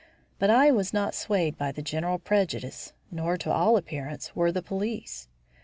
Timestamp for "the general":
1.71-2.17